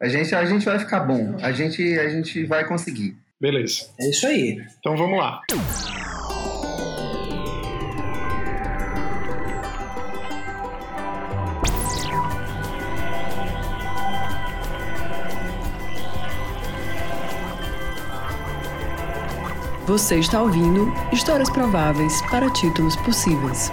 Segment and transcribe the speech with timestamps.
[0.00, 1.36] A gente, a gente vai ficar bom.
[1.40, 3.16] A gente, a gente vai conseguir.
[3.40, 3.88] Beleza.
[3.98, 4.62] É isso aí.
[4.78, 5.40] Então vamos lá.
[19.86, 23.70] Você está ouvindo Histórias Prováveis para Títulos Possíveis.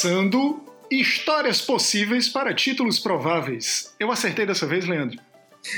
[0.00, 3.92] Começando Histórias Possíveis para Títulos Prováveis.
[3.98, 5.18] Eu acertei dessa vez, Leandro?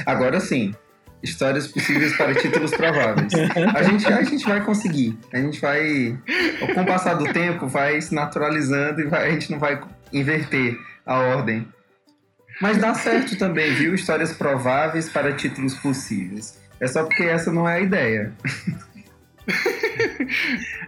[0.05, 0.75] Agora sim.
[1.23, 3.33] Histórias possíveis para títulos prováveis.
[3.75, 5.19] A gente, a gente vai conseguir.
[5.33, 6.19] A gente vai,
[6.75, 9.81] com o passar do tempo, vai se naturalizando e vai, a gente não vai
[10.13, 10.77] inverter
[11.07, 11.67] a ordem.
[12.61, 13.95] Mas dá certo também, viu?
[13.95, 16.61] Histórias prováveis para títulos possíveis.
[16.79, 18.35] É só porque essa não é a ideia.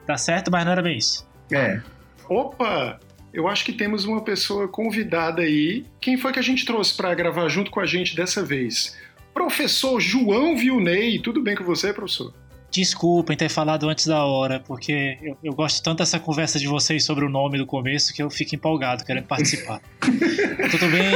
[0.06, 1.26] Tá certo, mas não era bem isso.
[1.50, 1.80] É.
[2.28, 3.00] Opa!
[3.32, 5.86] Eu acho que temos uma pessoa convidada aí.
[6.00, 8.96] Quem foi que a gente trouxe para gravar junto com a gente dessa vez?
[9.32, 11.18] Professor João Vilney.
[11.18, 12.34] Tudo bem com você, professor?
[12.70, 17.04] Desculpem ter falado antes da hora, porque eu, eu gosto tanto dessa conversa de vocês
[17.04, 19.80] sobre o nome do começo que eu fico empolgado querendo participar.
[20.00, 21.12] Tudo bem?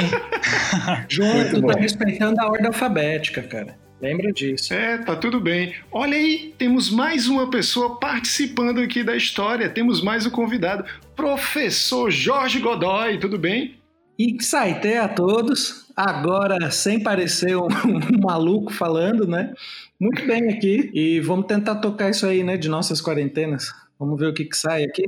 [1.08, 3.78] João, tu tá respeitando a ordem alfabética, cara.
[4.00, 4.74] Lembra disso.
[4.74, 5.74] É, tá tudo bem.
[5.90, 9.70] Olha aí, temos mais uma pessoa participando aqui da história.
[9.70, 13.18] Temos mais um convidado, professor Jorge Godoy.
[13.18, 13.78] Tudo bem?
[14.18, 15.86] E saité a todos.
[15.96, 19.54] Agora, sem parecer um, um maluco falando, né?
[19.98, 20.90] Muito bem aqui.
[20.92, 22.58] E vamos tentar tocar isso aí, né?
[22.58, 23.72] De nossas quarentenas.
[23.98, 25.04] Vamos ver o que, que sai aqui.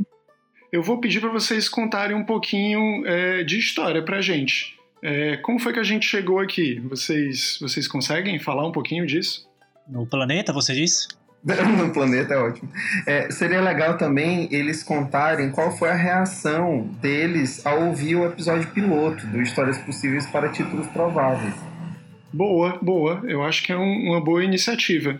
[0.72, 4.77] Eu vou pedir para vocês contarem um pouquinho é, de história pra gente.
[5.02, 6.80] É, como foi que a gente chegou aqui?
[6.88, 9.46] Vocês, vocês conseguem falar um pouquinho disso?
[9.88, 11.06] No planeta, você disse?
[11.78, 12.68] No planeta é ótimo.
[13.06, 18.68] É, seria legal também eles contarem qual foi a reação deles ao ouvir o episódio
[18.72, 21.54] piloto do Histórias Possíveis para Títulos Prováveis.
[22.32, 23.22] Boa, boa.
[23.24, 25.18] Eu acho que é um- uma boa iniciativa.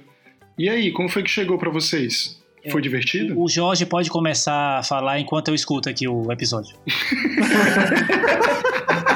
[0.59, 2.37] E aí, como foi que chegou para vocês?
[2.71, 3.41] Foi divertido?
[3.41, 6.77] O Jorge pode começar a falar enquanto eu escuto aqui o episódio.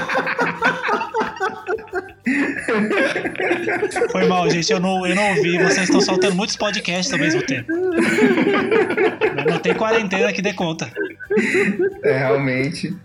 [4.10, 4.72] Foi mal, gente.
[4.72, 5.58] Eu não, eu não ouvi.
[5.58, 7.72] Vocês estão soltando muitos podcasts ao mesmo tempo.
[9.48, 10.90] Não tem quarentena que dê conta.
[12.02, 12.96] É, realmente.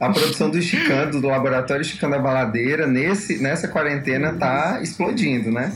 [0.00, 5.72] A produção do Chicando, do Laboratório Chicando da Baladeira, nesse, nessa quarentena tá explodindo, né?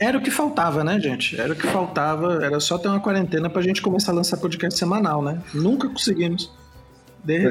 [0.00, 1.38] Era o que faltava, né, gente?
[1.38, 2.44] Era o que faltava.
[2.44, 5.38] Era só ter uma quarentena pra gente começar a lançar podcast semanal, né?
[5.52, 6.50] Nunca conseguimos.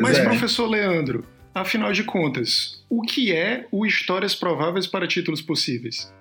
[0.01, 0.23] Mas, é.
[0.23, 1.23] professor Leandro,
[1.61, 6.13] afinal de contas, o que é o Histórias Prováveis para Títulos Possíveis?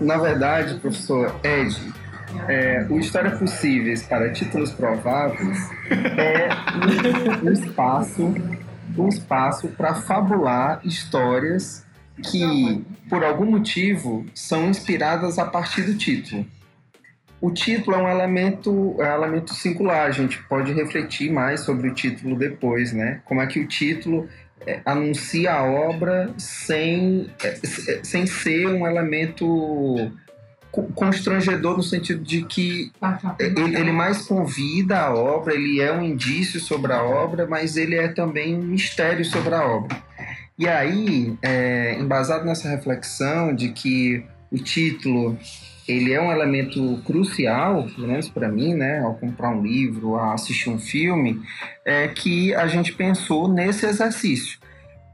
[0.00, 1.76] Na verdade, professor Ed,
[2.48, 5.58] é, o História Possíveis para Títulos Prováveis
[5.90, 6.48] é
[7.44, 8.34] um espaço,
[8.96, 11.84] um espaço para fabular histórias
[12.20, 16.46] que, por algum motivo, são inspiradas a partir do título.
[17.40, 21.88] O título é um elemento, é um elemento singular, a gente pode refletir mais sobre
[21.88, 23.22] o título depois, né?
[23.24, 24.28] Como é que o título
[24.66, 30.12] é, anuncia a obra sem, é, é, sem ser um elemento
[30.70, 32.92] co- constrangedor no sentido de que
[33.38, 38.08] ele mais convida a obra, ele é um indício sobre a obra, mas ele é
[38.08, 39.96] também um mistério sobre a obra.
[40.60, 44.22] E aí, é, embasado nessa reflexão de que
[44.52, 45.38] o título
[45.88, 50.34] ele é um elemento crucial, pelo menos para mim, né, ao comprar um livro, a
[50.34, 51.40] assistir um filme,
[51.82, 54.58] é que a gente pensou nesse exercício,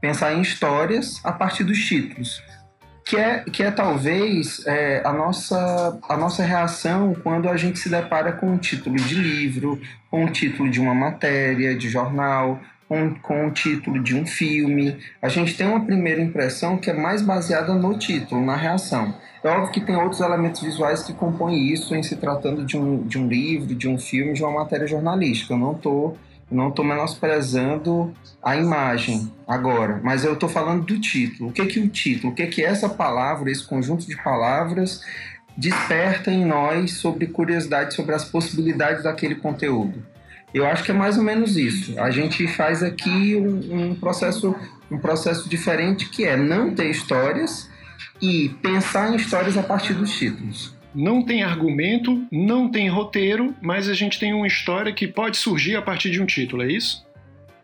[0.01, 2.43] pensar em histórias a partir dos títulos,
[3.05, 7.87] que é, que é talvez é, a, nossa, a nossa reação quando a gente se
[7.87, 9.79] depara com um título de livro,
[10.11, 14.97] com um título de uma matéria, de jornal, com, com o título de um filme.
[15.21, 19.13] A gente tem uma primeira impressão que é mais baseada no título, na reação.
[19.43, 23.03] É óbvio que tem outros elementos visuais que compõem isso em se tratando de um,
[23.03, 25.53] de um livro, de um filme, de uma matéria jornalística.
[25.53, 26.17] Eu não estou
[26.49, 31.49] não tô menosprezando a imagem agora, mas eu estou falando do título.
[31.49, 35.01] O que que o título, o que que essa palavra, esse conjunto de palavras
[35.57, 40.01] desperta em nós sobre curiosidade sobre as possibilidades daquele conteúdo?
[40.53, 41.99] Eu acho que é mais ou menos isso.
[41.99, 44.55] A gente faz aqui um, um processo
[44.89, 47.69] um processo diferente que é não ter histórias
[48.21, 50.75] e pensar em histórias a partir dos títulos.
[50.95, 55.75] não tem argumento, não tem roteiro, mas a gente tem uma história que pode surgir
[55.75, 57.05] a partir de um título, é isso?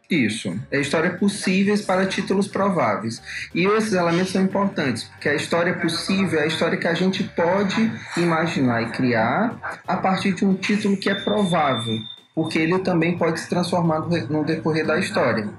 [0.10, 0.56] Isso.
[0.70, 3.22] É história possíveis para títulos prováveis.
[3.56, 7.24] E esses elementos são importantes, porque a história possível é a história que a gente
[7.24, 12.00] pode imaginar e criar a partir de um título que é provável,
[12.36, 15.50] porque ele também pode se transformar no decorrer da história.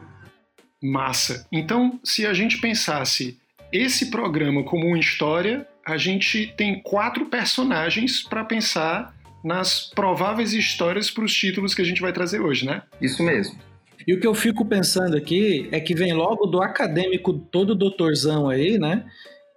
[0.83, 1.47] Massa.
[1.51, 3.39] Então, se a gente pensasse
[3.73, 11.11] esse programa como uma história, a gente tem quatro personagens para pensar nas prováveis histórias
[11.11, 12.83] para os títulos que a gente vai trazer hoje, né?
[13.01, 13.59] Isso mesmo.
[14.07, 18.49] E o que eu fico pensando aqui é que vem logo do acadêmico todo doutorzão
[18.49, 19.05] aí, né?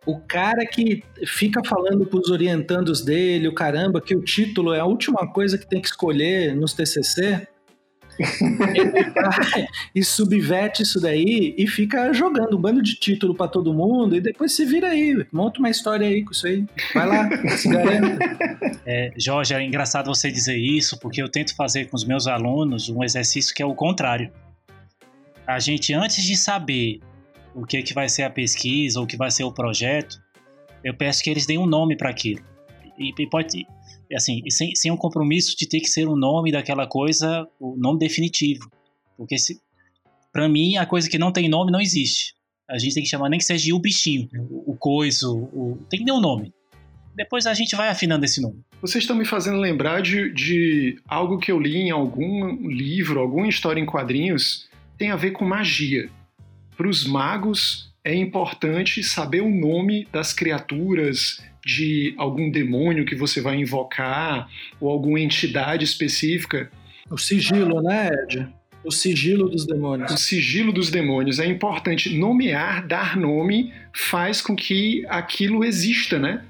[0.08, 4.80] O cara que fica falando para os orientandos dele, o caramba, que o título é
[4.80, 7.46] a última coisa que tem que escolher nos TCC.
[8.74, 14.16] ele e subverte isso daí e fica jogando um bando de título para todo mundo
[14.16, 16.66] e depois se vira aí, monta uma história aí com isso aí.
[16.94, 18.18] Vai lá, se garanta.
[18.86, 22.90] É, Jorge, é engraçado você dizer isso, porque eu tento fazer com os meus alunos
[22.90, 24.32] um exercício que é o contrário.
[25.46, 27.02] A gente, antes de saber
[27.54, 30.22] o que, que vai ser a pesquisa ou o que vai ser o projeto,
[30.84, 32.42] eu peço que eles deem um nome para aquilo.
[32.98, 33.66] E, e pode,
[34.14, 38.00] assim, sem, sem um compromisso de ter que ser o nome daquela coisa, o nome
[38.00, 38.72] definitivo.
[39.18, 39.36] Porque
[40.32, 42.36] para mim, a coisa que não tem nome não existe.
[42.70, 46.00] A gente tem que chamar nem que seja o bichinho, o, o coiso, o, tem
[46.00, 46.54] que ter um nome.
[47.16, 48.62] Depois a gente vai afinando esse nome.
[48.80, 53.48] Vocês estão me fazendo lembrar de, de algo que eu li em algum livro, alguma
[53.48, 56.10] história em quadrinhos, tem a ver com magia.
[56.78, 63.42] Para os magos, é importante saber o nome das criaturas, de algum demônio que você
[63.42, 66.72] vai invocar ou alguma entidade específica.
[67.12, 68.48] O sigilo, né, Ed?
[68.86, 70.14] O sigilo dos demônios.
[70.14, 71.40] O sigilo dos demônios.
[71.40, 76.46] É importante nomear, dar nome, faz com que aquilo exista, né?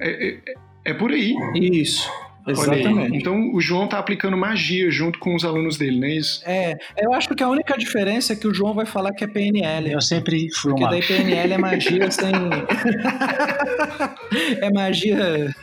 [0.00, 0.54] É, é,
[0.86, 1.32] é por aí.
[1.54, 2.10] Isso.
[2.46, 3.16] Exatamente.
[3.16, 6.42] Então o João está aplicando magia junto com os alunos dele, não é isso?
[6.46, 9.26] É, eu acho que a única diferença é que o João vai falar que é
[9.26, 9.92] PNL.
[9.92, 10.90] Eu sempre fui Porque uma...
[10.90, 12.32] daí PNL é magia sem.
[14.60, 15.54] é magia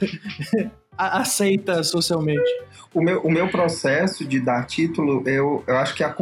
[0.98, 2.50] aceita socialmente.
[2.94, 6.16] O meu, o meu processo de dar título, eu, eu acho que é,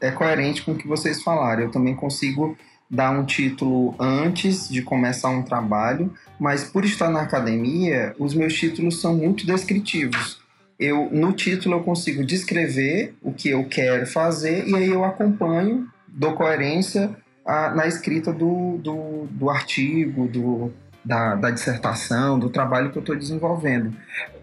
[0.00, 1.64] é coerente com o que vocês falaram.
[1.64, 2.56] Eu também consigo
[2.90, 8.54] dar um título antes de começar um trabalho, mas por estar na academia, os meus
[8.54, 10.40] títulos são muito descritivos.
[10.78, 15.88] Eu no título eu consigo descrever o que eu quero fazer e aí eu acompanho,
[16.06, 17.10] dou coerência
[17.44, 20.72] a, na escrita do, do, do artigo, do,
[21.08, 23.96] da, da dissertação, do trabalho que eu estou desenvolvendo.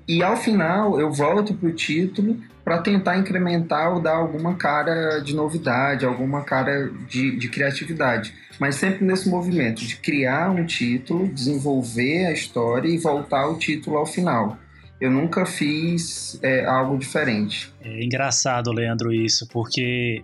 [0.08, 5.20] E ao final eu volto para o título para tentar incrementar ou dar alguma cara
[5.20, 8.34] de novidade, alguma cara de, de criatividade.
[8.60, 13.98] Mas sempre nesse movimento de criar um título, desenvolver a história e voltar o título
[13.98, 14.58] ao final.
[15.00, 17.72] Eu nunca fiz é, algo diferente.
[17.84, 20.24] É engraçado, Leandro, isso, porque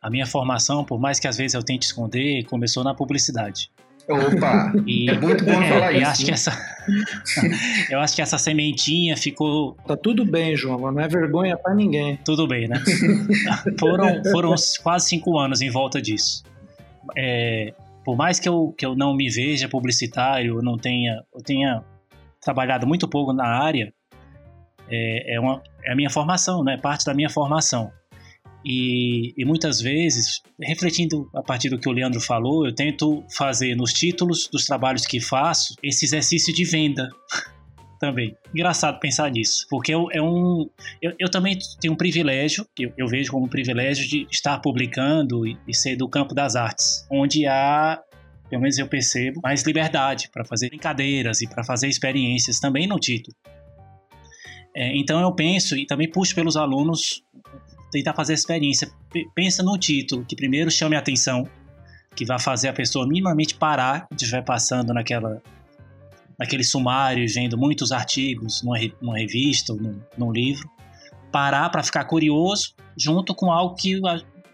[0.00, 3.70] a minha formação, por mais que às vezes eu tente esconder, começou na publicidade.
[4.10, 4.72] Opa!
[4.86, 6.10] E, é muito bom é, falar isso.
[6.10, 6.76] Acho que essa,
[7.90, 9.76] eu acho que essa sementinha ficou.
[9.86, 12.18] Tá tudo bem, João, mas não é vergonha para ninguém.
[12.24, 12.82] Tudo bem, né?
[13.78, 16.42] foram, foram quase cinco anos em volta disso.
[17.16, 17.72] É,
[18.04, 21.84] por mais que eu, que eu não me veja publicitário, não tenha, eu tenha
[22.40, 23.92] trabalhado muito pouco na área,
[24.88, 26.76] é, é, uma, é a minha formação, né?
[26.76, 27.92] Parte da minha formação.
[28.64, 33.74] E, e, muitas vezes, refletindo a partir do que o Leandro falou, eu tento fazer
[33.74, 37.08] nos títulos dos trabalhos que faço esse exercício de venda
[37.98, 38.36] também.
[38.54, 40.68] Engraçado pensar nisso, porque eu, é um,
[41.00, 45.46] eu, eu também tenho um privilégio, eu, eu, vejo como um privilégio de estar publicando
[45.46, 47.98] e, e ser do campo das artes, onde há
[48.50, 52.98] pelo menos eu percebo, mais liberdade para fazer brincadeiras e para fazer experiências também no
[52.98, 53.34] título.
[54.74, 57.22] É, então eu penso e também puxo pelos alunos
[57.90, 58.90] tentar fazer a experiência.
[59.34, 61.48] Pensa no título, que primeiro chame a atenção,
[62.14, 65.42] que vai fazer a pessoa minimamente parar de estiver passando naquela,
[66.38, 70.68] naquele sumário, vendo muitos artigos numa, numa revista ou num, num livro.
[71.30, 74.00] Parar para ficar curioso, junto com algo que,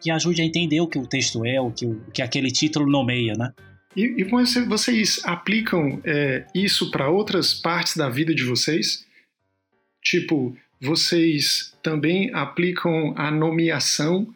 [0.01, 2.91] que ajude a entender o que o texto é, o que, o que aquele título
[2.91, 3.53] nomeia, né?
[3.97, 9.07] E, e vocês aplicam é, isso para outras partes da vida de vocês?
[10.03, 14.27] Tipo, vocês também aplicam a nomeação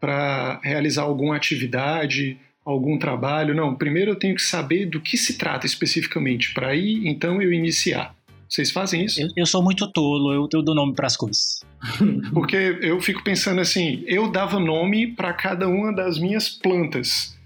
[0.00, 3.54] para realizar alguma atividade, algum trabalho?
[3.54, 7.52] Não, primeiro eu tenho que saber do que se trata especificamente, para aí então eu
[7.52, 8.14] iniciar.
[8.48, 9.20] Vocês fazem isso?
[9.20, 11.60] Eu, eu sou muito tolo, eu, eu dou nome para as coisas.
[12.32, 17.36] Porque eu fico pensando assim, eu dava nome para cada uma das minhas plantas,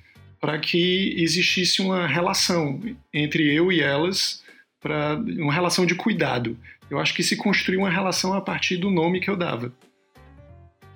[0.40, 2.80] para que existisse uma relação
[3.12, 4.42] entre eu e elas
[4.80, 6.58] para uma relação de cuidado.
[6.92, 9.72] Eu acho que se construiu uma relação a partir do nome que eu dava.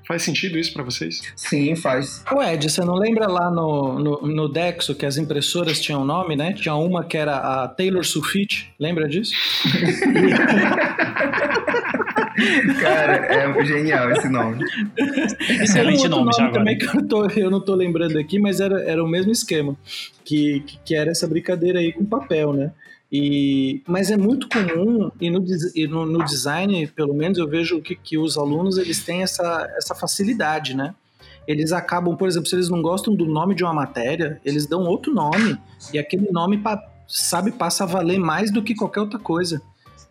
[0.07, 1.23] Faz sentido isso para vocês?
[1.35, 2.23] Sim, faz.
[2.31, 6.37] Ô Ed, você não lembra lá no, no, no, Dexo que as impressoras tinham nome,
[6.37, 6.53] né?
[6.53, 9.33] Tinha uma que era a Taylor Sulfite, lembra disso?
[12.79, 14.63] Cara, é genial esse nome.
[15.63, 18.83] Excelente nome, nome já também que eu, tô, eu, não tô lembrando aqui, mas era,
[18.83, 19.75] era o mesmo esquema.
[20.27, 22.71] Que, que era essa brincadeira aí com papel, né?
[23.11, 25.45] E, mas é muito comum, e no,
[25.75, 29.69] e no, no design, pelo menos, eu vejo que, que os alunos eles têm essa,
[29.77, 30.95] essa facilidade, né?
[31.47, 34.83] Eles acabam, por exemplo, se eles não gostam do nome de uma matéria, eles dão
[34.83, 35.57] outro nome,
[35.93, 36.61] e aquele nome,
[37.07, 39.63] sabe, passa a valer mais do que qualquer outra coisa.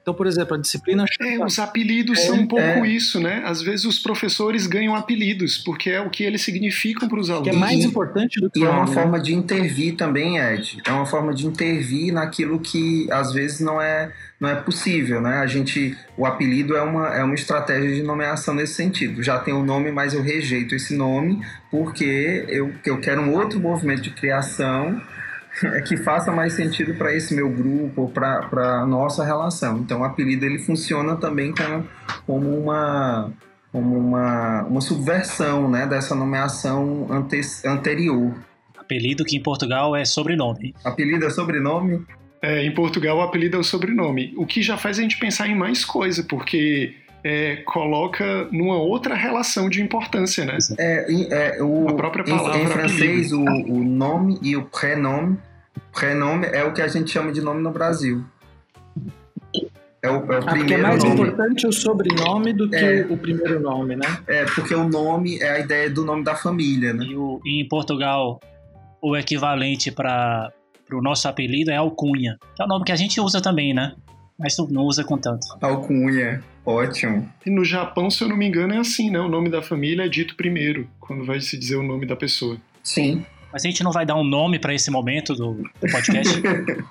[0.05, 1.03] Então, por exemplo, a disciplina.
[1.19, 2.87] É, os apelidos é, são um pouco é.
[2.87, 3.41] isso, né?
[3.43, 7.49] Às vezes os professores ganham apelidos, porque é o que eles significam para os alunos.
[7.49, 8.59] Que é mais importante do que.
[8.59, 8.93] E é uma né?
[8.93, 10.77] forma de intervir também, Ed.
[10.85, 15.39] É uma forma de intervir naquilo que às vezes não é, não é possível, né?
[15.39, 15.97] A gente.
[16.15, 19.23] O apelido é uma, é uma estratégia de nomeação nesse sentido.
[19.23, 23.33] Já tem o um nome, mas eu rejeito esse nome porque eu, eu quero um
[23.33, 25.01] outro movimento de criação
[25.87, 29.77] que faça mais sentido para esse meu grupo, para a nossa relação.
[29.77, 31.87] Então, o apelido ele funciona também como,
[32.25, 33.31] como uma
[33.71, 38.33] como uma, uma subversão né, dessa nomeação ante, anterior.
[38.77, 40.73] Apelido que em Portugal é sobrenome.
[40.81, 42.05] Apelido é sobrenome?
[42.41, 45.47] É, em Portugal o apelido é o sobrenome, o que já faz a gente pensar
[45.47, 50.59] em mais coisa, porque é, coloca numa outra relação de importância, né?
[50.77, 52.59] É, é o, a própria palavra.
[52.59, 55.35] Em, em francês, o, o, nome e o prenome,
[55.91, 58.23] prenome é o que a gente chama de nome no Brasil.
[60.03, 61.15] É o, é o ah, primeiro é mais nome.
[61.15, 64.19] importante o sobrenome do que é, o primeiro nome, né?
[64.27, 67.05] É, porque o nome é a ideia do nome da família, né?
[67.05, 68.39] E, o, e em Portugal,
[69.01, 70.53] o equivalente para
[70.91, 73.95] o nosso apelido é alcunha, que é o nome que a gente usa também, né?
[74.37, 75.47] Mas tu não usa com tanto.
[75.59, 77.31] Alcunha, ótimo.
[77.45, 79.19] E no Japão, se eu não me engano, é assim, né?
[79.19, 82.57] O nome da família é dito primeiro, quando vai se dizer o nome da pessoa.
[82.83, 83.25] Sim.
[83.51, 86.41] Mas a gente não vai dar um nome para esse momento do, do podcast?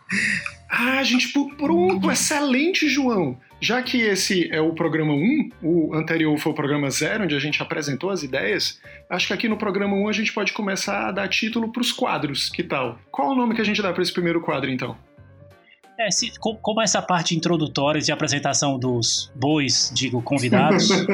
[0.71, 1.29] ah, gente,
[1.59, 3.39] pronto, excelente, João.
[3.61, 7.39] Já que esse é o programa 1, o anterior foi o programa 0, onde a
[7.39, 11.13] gente apresentou as ideias, acho que aqui no programa 1 a gente pode começar a
[11.13, 12.99] dar título para os quadros, que tal?
[13.11, 14.97] Qual o nome que a gente dá para esse primeiro quadro, então?
[15.99, 20.91] É, se, como essa parte introdutória de apresentação dos bois, digo, convidados.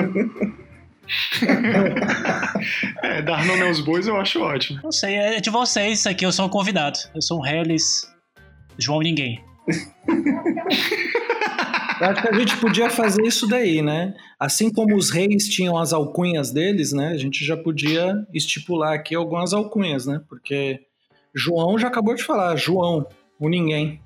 [3.03, 4.81] é, dar nome aos bois eu acho ótimo.
[4.83, 6.99] Não sei, é de vocês isso aqui, eu sou um convidado.
[7.15, 8.11] Eu sou um Hellis
[8.79, 9.45] João Ninguém.
[12.01, 14.15] Eu acho que a gente podia fazer isso daí, né?
[14.39, 17.09] Assim como os reis tinham as alcunhas deles, né?
[17.09, 20.23] A gente já podia estipular aqui algumas alcunhas, né?
[20.27, 20.81] Porque
[21.35, 23.07] João já acabou de falar, João,
[23.39, 24.01] o ninguém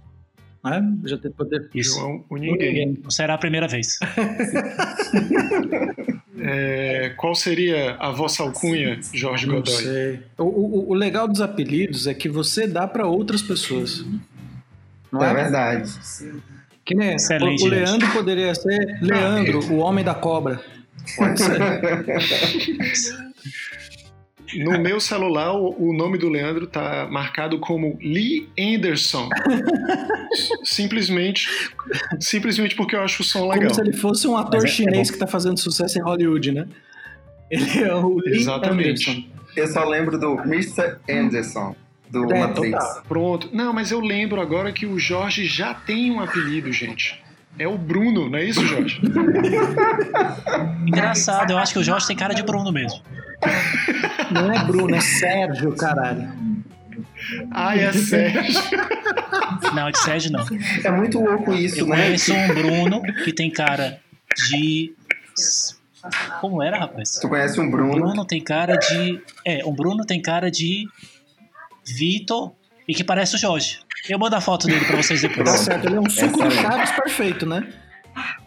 [0.65, 0.97] né?
[1.05, 1.69] Já tem poder.
[1.75, 1.99] Isso.
[1.99, 2.69] João, o ninguém.
[2.69, 2.99] ninguém.
[3.03, 3.99] Não será a primeira vez.
[6.41, 9.75] é, qual seria a vossa alcunha, Jorge Godoy?
[9.75, 10.21] Não sei.
[10.39, 14.05] O, o, o legal dos apelidos é que você dá para outras pessoas.
[15.13, 15.93] Não é, é verdade.
[16.85, 20.61] Que nem Excelente, o, o Leandro poderia ser Leandro, o homem da cobra.
[21.17, 21.61] Pode ser.
[24.57, 29.29] No meu celular, o, nome do Leandro tá marcado como Lee Anderson.
[30.63, 31.49] simplesmente,
[32.21, 33.71] simplesmente porque eu acho o som legal.
[33.71, 36.53] Como se ele fosse um ator é, chinês é que tá fazendo sucesso em Hollywood,
[36.53, 36.67] né?
[37.51, 39.11] Ele é o Lee Exatamente.
[39.11, 39.35] Anderson.
[39.57, 40.97] Eu só lembro do Mr.
[41.09, 41.75] Anderson.
[42.11, 42.79] Do é, Matrix.
[42.79, 43.03] Total.
[43.09, 43.49] Pronto.
[43.53, 47.23] Não, mas eu lembro agora que o Jorge já tem um apelido, gente.
[47.59, 49.01] É o Bruno, não é isso, Jorge?
[50.87, 53.01] Engraçado, eu acho que o Jorge tem cara de Bruno mesmo.
[54.31, 56.33] Não é Bruno, é Sérgio, caralho.
[57.51, 58.61] Ah, é Sérgio.
[59.73, 60.45] Não, de Sérgio não.
[60.83, 61.97] É muito louco isso, eu né?
[61.97, 64.01] Eu conheço um Bruno que tem cara
[64.49, 64.95] de.
[66.41, 67.19] Como era, rapaz?
[67.21, 67.93] Tu conhece um Bruno?
[67.93, 69.21] Um Bruno tem cara de.
[69.45, 70.87] É, um Bruno tem cara de.
[71.87, 72.55] Vitor
[72.87, 73.79] e que parece o Jorge.
[74.09, 75.51] Eu mando a foto dele pra vocês depois.
[75.51, 77.67] Tá certo, ele é um suco do Chaves perfeito, né?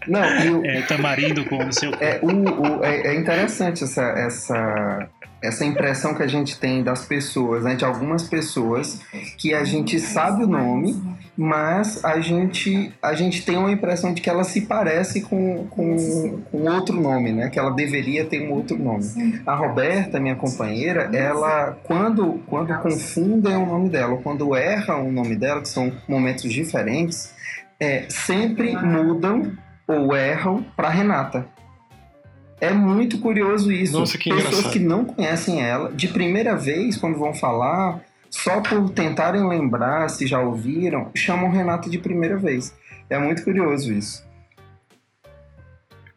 [0.08, 1.92] Não, o, é, tamarindo com o seu.
[2.00, 5.10] É, o, o, é, é interessante essa, essa,
[5.42, 9.02] essa impressão que a gente tem das pessoas, né, de algumas pessoas,
[9.38, 10.96] que a gente sabe o nome,
[11.38, 16.42] mas a gente, a gente tem uma impressão de que ela se parece com, com,
[16.52, 17.50] com outro nome, né?
[17.50, 19.06] Que ela deveria ter um outro nome.
[19.46, 25.36] A Roberta, minha companheira, ela, quando, quando confundem o nome dela, quando erram o nome
[25.36, 27.32] dela, que são momentos diferentes,
[27.80, 29.52] é, sempre mudam
[29.88, 31.46] ou erram para Renata.
[32.60, 33.94] É muito curioso isso.
[34.00, 34.74] Nossa, que Pessoas engraçado.
[34.74, 40.26] que não conhecem ela, de primeira vez, quando vão falar, só por tentarem lembrar, se
[40.26, 42.76] já ouviram, chamam Renata de primeira vez.
[43.10, 44.26] É muito curioso isso.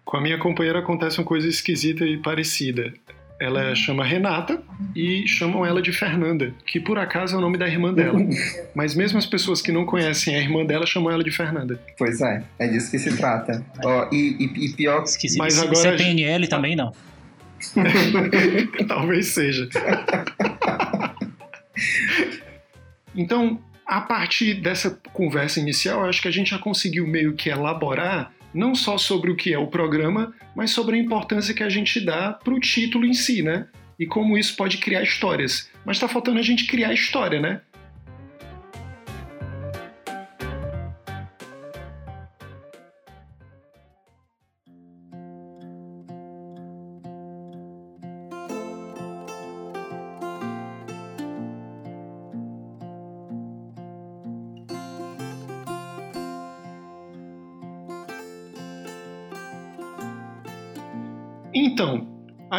[0.05, 2.93] Com a minha companheira acontece uma coisa esquisita e parecida.
[3.41, 4.63] Ela chama Renata
[4.95, 8.19] e chamam ela de Fernanda, que por acaso é o nome da irmã dela.
[8.77, 11.81] Mas mesmo as pessoas que não conhecem a irmã dela chamam ela de Fernanda.
[11.97, 13.65] Pois é, é disso que se trata.
[13.83, 15.39] Ó, e, e, e pior Esquisito.
[15.39, 16.93] Mas Se- agora- se é PNL também não.
[18.87, 19.69] Talvez seja.
[23.17, 27.49] Então, a partir dessa conversa inicial, eu acho que a gente já conseguiu meio que
[27.49, 31.69] elaborar não só sobre o que é o programa, mas sobre a importância que a
[31.69, 33.67] gente dá para o título em si, né?
[33.99, 35.71] E como isso pode criar histórias.
[35.85, 37.61] Mas está faltando a gente criar história, né?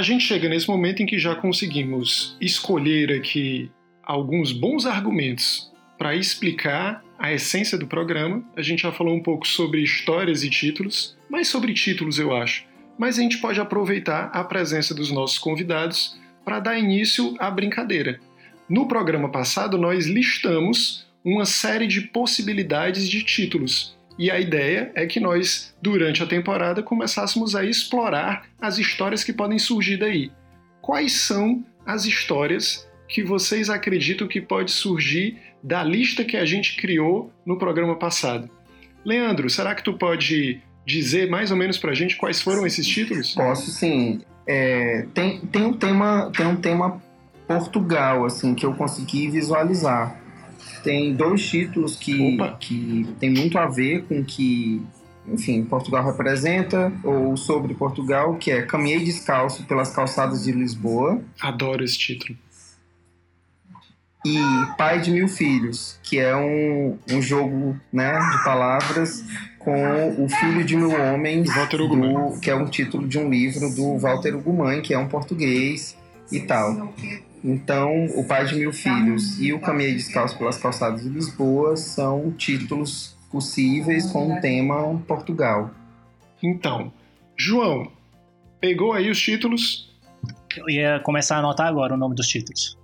[0.01, 3.69] A gente chega nesse momento em que já conseguimos escolher aqui
[4.01, 8.43] alguns bons argumentos para explicar a essência do programa.
[8.57, 12.65] A gente já falou um pouco sobre histórias e títulos, mais sobre títulos eu acho.
[12.97, 18.19] Mas a gente pode aproveitar a presença dos nossos convidados para dar início à brincadeira.
[18.67, 23.95] No programa passado, nós listamos uma série de possibilidades de títulos.
[24.21, 29.33] E a ideia é que nós, durante a temporada, começássemos a explorar as histórias que
[29.33, 30.31] podem surgir daí.
[30.79, 36.77] Quais são as histórias que vocês acreditam que pode surgir da lista que a gente
[36.77, 38.47] criou no programa passado?
[39.03, 43.33] Leandro, será que tu pode dizer mais ou menos pra gente quais foram esses títulos?
[43.33, 44.21] Posso sim.
[44.45, 47.01] É, tem, tem um tema, tem um tema
[47.47, 50.20] Portugal assim que eu consegui visualizar.
[50.83, 52.57] Tem dois títulos que, Opa.
[52.59, 54.81] que tem muito a ver com que,
[55.27, 61.83] enfim, Portugal representa ou sobre Portugal, que é Caminhei descalço pelas calçadas de Lisboa Adoro
[61.83, 62.37] esse título.
[64.25, 64.39] e
[64.77, 69.23] Pai de Mil Filhos, que é um, um jogo né, de palavras
[69.59, 73.97] com o Filho de Mil Homens, do, que é um título de um livro do
[73.97, 75.95] Walter Ugumãe, que é um português
[76.31, 76.93] e tal.
[77.43, 82.31] Então, O Pai de Mil Filhos e O Caminhei Descalço pelas Calçadas de Lisboa são
[82.31, 85.71] títulos possíveis com o tema Portugal.
[86.43, 86.91] Então,
[87.35, 87.91] João,
[88.59, 89.89] pegou aí os títulos?
[90.55, 92.77] Eu ia começar a anotar agora o nome dos títulos.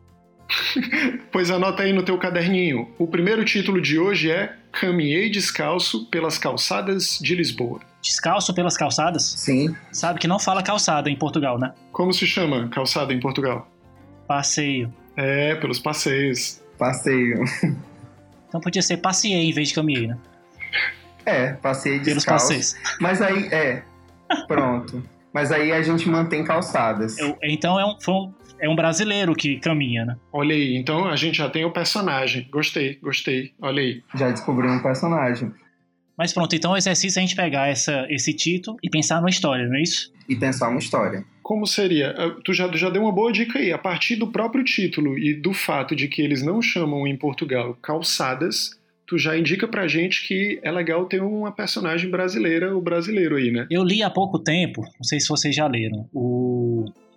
[1.32, 2.88] Pois anota aí no teu caderninho.
[2.98, 7.82] O primeiro título de hoje é Caminhei descalço pelas calçadas de Lisboa.
[8.02, 9.24] Descalço pelas calçadas?
[9.24, 11.74] Sim, Sabe que não fala calçada em Portugal, né?
[11.92, 13.68] Como se chama calçada em Portugal?
[14.28, 14.94] Passeio.
[15.16, 16.62] É, pelos passeios.
[16.78, 17.44] passeio.
[18.48, 20.18] Então podia ser passeei em vez de caminhei, né?
[21.26, 22.48] É, passei Pelos descalço.
[22.48, 22.76] passeios.
[23.02, 23.84] Mas aí, é,
[24.48, 25.04] pronto.
[25.34, 27.18] Mas aí a gente mantém calçadas.
[27.18, 30.16] Eu- então é um, um- é um brasileiro que caminha, né?
[30.32, 32.48] Olha aí, então a gente já tem o personagem.
[32.50, 33.54] Gostei, gostei.
[33.62, 34.02] Olha aí.
[34.16, 35.52] Já descobri um personagem.
[36.18, 39.30] Mas pronto, então o exercício é a gente pegar essa, esse título e pensar numa
[39.30, 40.12] história, não é isso?
[40.28, 41.24] E pensar uma história.
[41.44, 42.14] Como seria?
[42.18, 43.72] Ah, Tu já, já deu uma boa dica aí.
[43.72, 47.78] A partir do próprio título e do fato de que eles não chamam em Portugal
[47.82, 48.72] calçadas,
[49.08, 53.52] tu já indica pra gente que é legal ter uma personagem brasileira ou brasileiro aí,
[53.52, 53.66] né?
[53.72, 56.57] Eu li há pouco tempo, não sei se vocês já leram, o,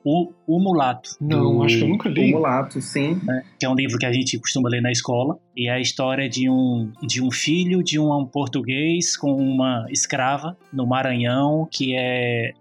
[0.04, 1.10] o, o Mulato.
[1.20, 2.30] Não, do- acho que eu nunca O li.
[2.32, 3.20] mulato, sim.
[3.22, 5.80] né, que é um livro que a gente costuma ler na escola, e é a
[5.80, 11.94] história de um, de um filho de um português com uma escrava no Maranhão que
[11.94, 12.52] é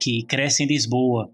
[0.00, 1.30] que cresce em Lisboa,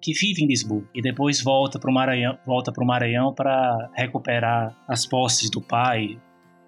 [0.00, 3.90] que vive em Lisboa e depois volta para o Maranhão, volta para o Maranhão para
[3.94, 6.16] recuperar as posses do pai.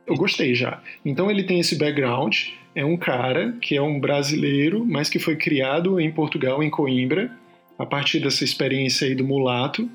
[0.06, 0.80] Eu gostei já.
[1.04, 2.34] Então ele tem esse background,
[2.74, 7.30] é um cara que é um brasileiro, mas que foi criado em Portugal, em Coimbra,
[7.78, 9.88] a partir dessa experiência aí do mulato.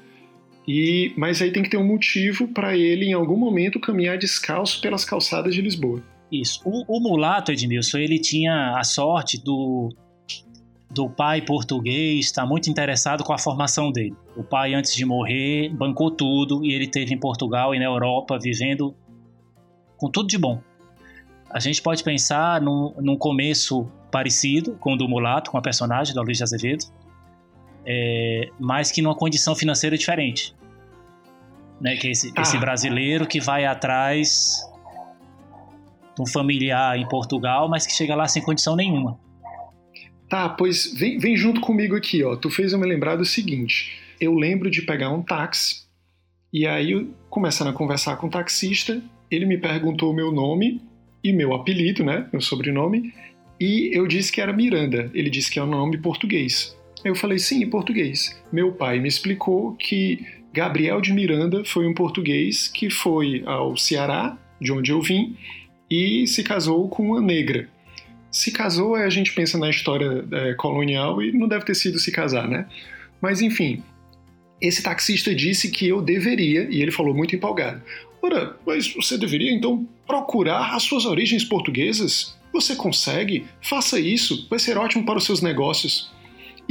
[0.65, 4.79] E mas aí tem que ter um motivo para ele em algum momento caminhar descalço
[4.81, 6.01] pelas calçadas de Lisboa.
[6.31, 6.61] Isso.
[6.65, 9.93] O, o mulato, Edmilson, ele tinha a sorte do,
[10.89, 14.15] do pai português estar muito interessado com a formação dele.
[14.35, 18.39] O pai, antes de morrer, bancou tudo e ele teve em Portugal e na Europa
[18.39, 18.95] vivendo
[19.97, 20.61] com tudo de bom.
[21.49, 26.15] A gente pode pensar num, num começo parecido com o do mulato, com a personagem
[26.15, 26.85] da Luiz de Azevedo,
[27.85, 30.55] é, mas que numa condição financeira diferente.
[31.81, 32.59] Né, que é esse, esse Ah.
[32.59, 34.57] brasileiro que vai atrás
[36.15, 39.19] de um familiar em Portugal, mas que chega lá sem condição nenhuma.
[40.29, 42.35] Tá, pois vem, vem junto comigo aqui, ó.
[42.35, 45.83] Tu fez eu me lembrar do seguinte: eu lembro de pegar um táxi
[46.53, 50.81] E aí, começando a conversar com o taxista, ele me perguntou o meu nome
[51.23, 53.11] e meu apelido, né, meu sobrenome,
[53.59, 55.09] e eu disse que era Miranda.
[55.15, 56.77] Ele disse que é um nome português.
[57.03, 58.41] Eu falei, sim, em português.
[58.51, 64.37] Meu pai me explicou que Gabriel de Miranda foi um português que foi ao Ceará,
[64.61, 65.35] de onde eu vim,
[65.89, 67.67] e se casou com uma negra.
[68.31, 72.11] Se casou, a gente pensa na história é, colonial e não deve ter sido se
[72.11, 72.67] casar, né?
[73.21, 73.83] Mas enfim,
[74.61, 77.81] esse taxista disse que eu deveria, e ele falou muito empolgado:
[78.21, 82.35] Ora, mas você deveria então procurar as suas origens portuguesas?
[82.53, 83.45] Você consegue?
[83.61, 86.11] Faça isso, vai ser ótimo para os seus negócios.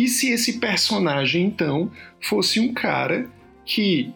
[0.03, 1.89] E se esse personagem, então,
[2.21, 3.31] fosse um cara
[3.65, 4.11] que,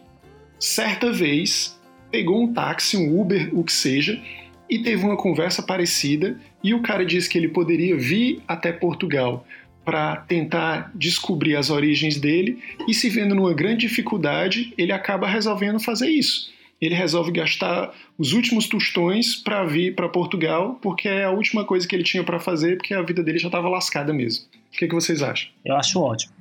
[0.59, 1.79] certa vez,
[2.11, 4.21] pegou um táxi, um Uber, o que seja,
[4.69, 9.47] e teve uma conversa parecida, e o cara disse que ele poderia vir até Portugal
[9.85, 15.79] para tentar descobrir as origens dele, e se vendo numa grande dificuldade, ele acaba resolvendo
[15.79, 16.51] fazer isso.
[16.81, 21.87] Ele resolve gastar os últimos tostões para vir para Portugal, porque é a última coisa
[21.87, 24.47] que ele tinha para fazer, porque a vida dele já estava lascada mesmo.
[24.73, 25.49] O que, que vocês acham?
[25.65, 26.33] Eu acho ótimo.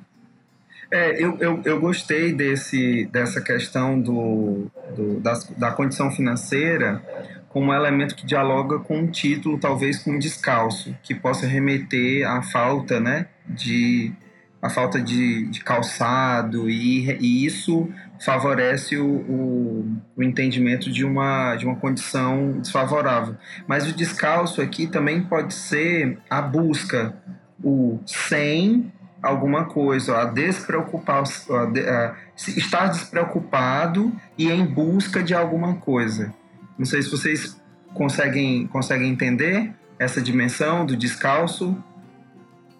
[0.91, 7.03] É, eu, eu, eu gostei desse, dessa questão do, do da, da condição financeira
[7.49, 12.29] como um elemento que dialoga com um título, talvez com um descalço, que possa remeter
[12.29, 14.13] à falta né, de
[14.61, 17.89] a falta de, de calçado e, e, isso
[18.21, 23.37] favorece o, o, o, entendimento de uma, de uma condição desfavorável.
[23.67, 27.17] Mas o descalço aqui também pode ser a busca,
[27.63, 28.93] o sem
[29.23, 36.35] alguma coisa, a despreocupar, a estar despreocupado e em busca de alguma coisa.
[36.79, 37.61] Não sei se vocês
[37.95, 41.77] conseguem, conseguem entender essa dimensão do descalço.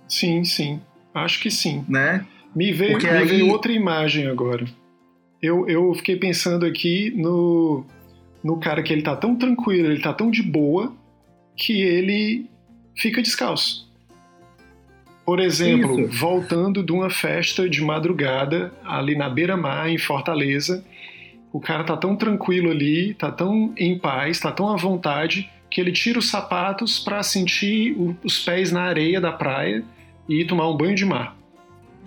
[0.09, 0.81] Sim, sim.
[1.15, 1.85] Acho que sim.
[1.89, 2.25] Né?
[2.55, 3.27] Me veio, me aí...
[3.27, 4.65] veio outra imagem agora.
[5.43, 7.85] Eu, eu fiquei pensando aqui no,
[8.43, 10.95] no cara que ele tá tão tranquilo, ele tá tão de boa,
[11.57, 12.49] que ele
[12.95, 13.86] fica descalço.
[15.27, 16.21] Por exemplo, Isso.
[16.21, 20.85] voltando de uma festa de madrugada ali na beira-mar, em Fortaleza,
[21.53, 25.81] o cara tá tão tranquilo ali, tá tão em paz, tá tão à vontade, que
[25.81, 29.83] ele tira os sapatos para sentir os pés na areia da praia
[30.29, 31.37] e tomar um banho de mar.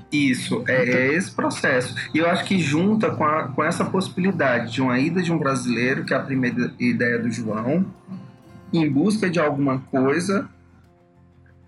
[0.09, 1.95] Isso, é, é, esse processo.
[2.13, 5.37] E eu acho que junta com, a, com essa possibilidade de uma ida de um
[5.37, 7.85] brasileiro, que é a primeira ideia do João,
[8.71, 10.49] em busca de alguma coisa,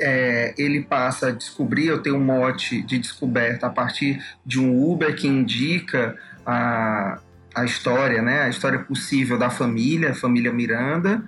[0.02, 4.84] é, ele passa a descobrir, eu tenho um mote de descoberta a partir de um
[4.84, 7.20] Uber que indica a,
[7.54, 11.24] a história, né, a história possível da família, família Miranda,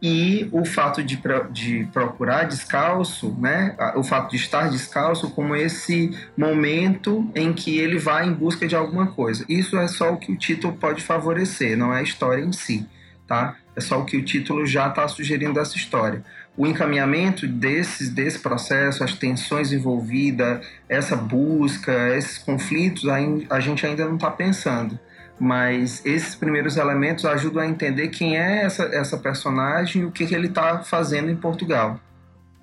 [0.00, 6.16] e o fato de, de procurar descalço, né, o fato de estar descalço como esse
[6.36, 9.44] momento em que ele vai em busca de alguma coisa.
[9.48, 12.86] Isso é só o que o título pode favorecer, não é a história em si,
[13.26, 13.56] tá?
[13.78, 16.24] É só o que o título já está sugerindo dessa história.
[16.56, 23.04] O encaminhamento desses, desse processo, as tensões envolvidas, essa busca, esses conflitos,
[23.48, 24.98] a gente ainda não está pensando
[25.40, 30.26] mas esses primeiros elementos ajudam a entender quem é essa, essa personagem e o que,
[30.26, 32.00] que ele está fazendo em Portugal.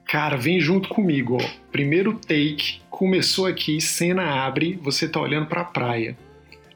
[0.05, 1.71] Cara, vem junto comigo, ó.
[1.71, 6.17] Primeiro take, começou aqui, cena abre, você tá olhando para a praia.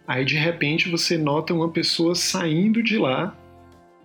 [0.07, 3.35] Aí de repente você nota uma pessoa saindo de lá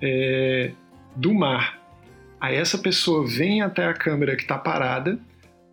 [0.01, 0.73] é,
[1.17, 1.81] do mar.
[2.41, 5.19] Aí essa pessoa vem até a câmera que está parada.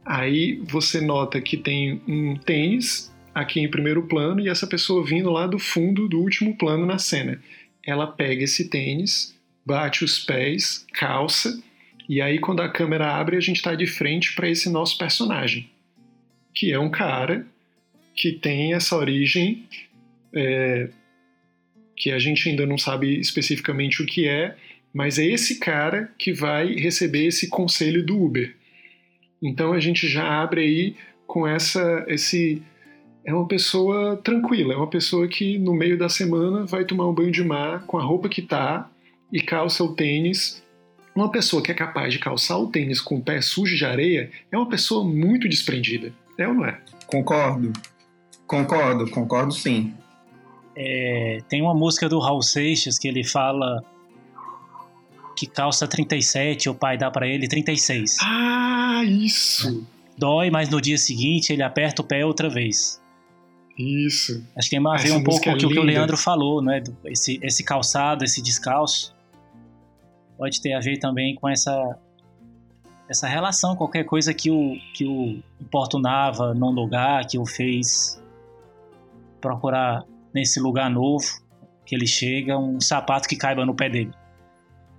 [0.06, 5.30] Aí você nota que tem um tênis aqui em primeiro plano e essa pessoa vindo
[5.30, 7.42] lá do fundo do último plano na cena.
[7.86, 11.62] Ela pega esse tênis, bate os pés, calça,
[12.08, 15.70] e aí quando a câmera abre, a gente está de frente para esse nosso personagem,
[16.54, 17.48] que é um cara
[18.14, 19.66] que tem essa origem
[20.34, 20.90] é,
[22.02, 24.56] que a gente ainda não sabe especificamente o que é,
[24.92, 28.56] mas é esse cara que vai receber esse conselho do Uber.
[29.40, 30.96] Então a gente já abre aí
[31.28, 32.60] com essa esse
[33.24, 37.14] é uma pessoa tranquila, é uma pessoa que no meio da semana vai tomar um
[37.14, 38.90] banho de mar com a roupa que tá
[39.32, 40.64] e calça o tênis.
[41.16, 44.32] Uma pessoa que é capaz de calçar o tênis com o pé sujo de areia
[44.52, 46.12] é uma pessoa muito desprendida.
[46.36, 46.82] É ou não é?
[47.06, 47.72] Concordo.
[48.48, 49.94] Concordo, concordo sim.
[50.84, 53.84] É, tem uma música do Raul Seixas que ele fala
[55.38, 58.18] que calça 37 o pai dá para ele 36.
[58.22, 59.86] Ah, isso!
[60.18, 63.00] Dói, mas no dia seguinte ele aperta o pé outra vez.
[63.78, 64.44] Isso.
[64.56, 66.82] Acho que tem a ver um pouco com o que o Leandro falou, né?
[67.06, 69.16] Esse, esse calçado, esse descalço.
[70.38, 71.98] Pode ter a ver também com essa
[73.08, 78.22] essa relação, qualquer coisa que o, que o importunava num lugar, que o fez
[79.42, 81.26] procurar nesse lugar novo.
[81.86, 84.12] que ele chega, um sapato que caiba no pé dele.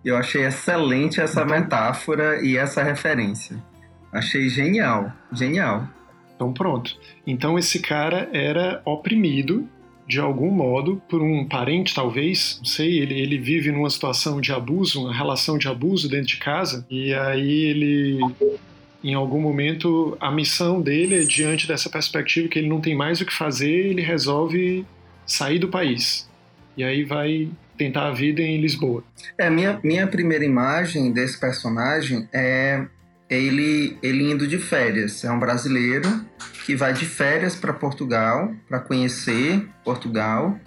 [0.04, 3.56] Eu achei excelente essa metáfora e essa referência.
[4.12, 5.88] Achei genial, genial.
[6.34, 6.98] Então pronto.
[7.26, 9.68] Então esse cara era oprimido
[10.06, 14.52] de algum modo por um parente, talvez, não sei, ele, ele vive numa situação de
[14.52, 18.18] abuso, uma relação de abuso dentro de casa, e aí ele,
[19.02, 23.20] em algum momento, a missão dele é diante dessa perspectiva que ele não tem mais
[23.20, 24.84] o que fazer, ele resolve
[25.26, 26.28] sair do país.
[26.76, 29.02] E aí vai tentar a vida em Lisboa.
[29.36, 32.86] É, minha, minha primeira imagem desse personagem é
[33.28, 35.24] ele, ele indo de férias.
[35.24, 36.24] É um brasileiro
[36.64, 40.58] que vai de férias para Portugal, para conhecer Portugal,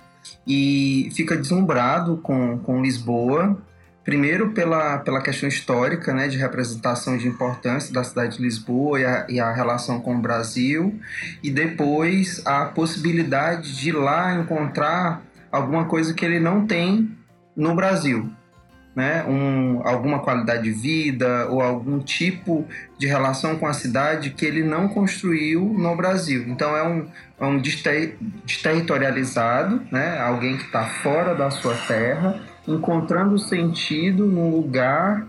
[0.48, 3.62] e fica deslumbrado com, com Lisboa.
[4.06, 9.06] Primeiro pela, pela questão histórica, né, de representação de importância da cidade de Lisboa e
[9.06, 11.00] a, e a relação com o Brasil,
[11.42, 17.18] e depois a possibilidade de lá encontrar alguma coisa que ele não tem
[17.58, 18.30] no Brasil,
[18.96, 19.26] né?
[19.28, 22.64] Um, alguma qualidade de vida ou algum tipo
[23.00, 26.46] de relação com a cidade que ele não construiu no Brasil.
[26.48, 30.20] Então é um, é um desterritorializado, né?
[30.20, 35.28] alguém que está fora da sua terra, encontrando sentido num lugar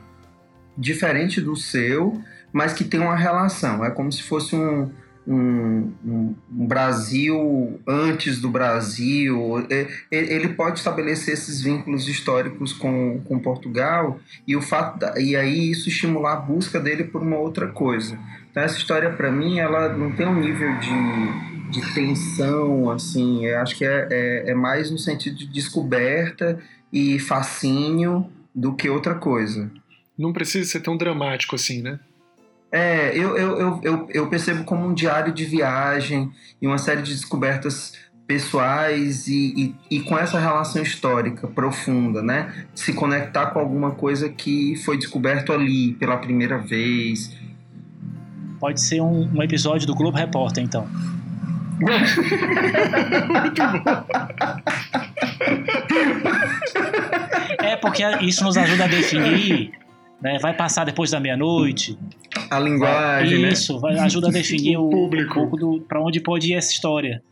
[0.77, 2.21] diferente do seu,
[2.53, 3.85] mas que tem uma relação.
[3.85, 4.91] É como se fosse um,
[5.27, 9.67] um, um, Brasil antes do Brasil.
[10.11, 15.71] Ele pode estabelecer esses vínculos históricos com, com Portugal e o fato da, e aí
[15.71, 18.19] isso estimular a busca dele por uma outra coisa.
[18.51, 23.47] Então essa história para mim ela não tem um nível de, de tensão assim.
[23.49, 26.59] Acho que é, é, é mais no sentido de descoberta
[26.93, 29.71] e fascínio do que outra coisa.
[30.17, 32.01] Não precisa ser tão dramático assim, né?
[32.73, 37.13] É, eu, eu, eu, eu, percebo como um diário de viagem e uma série de
[37.13, 37.93] descobertas
[38.27, 42.67] pessoais e, e, e, com essa relação histórica profunda, né?
[42.75, 47.33] Se conectar com alguma coisa que foi descoberto ali pela primeira vez.
[48.59, 50.89] Pode ser um, um episódio do Globo Repórter, então.
[51.79, 54.07] Muito bom.
[57.59, 59.73] É porque isso nos ajuda a definir
[60.21, 60.39] né?
[60.41, 61.99] Vai passar depois da meia-noite.
[62.51, 65.41] A linguagem, vai, Isso, vai, ajuda a definir o, público.
[65.41, 67.23] um pouco pra onde pode ir essa história.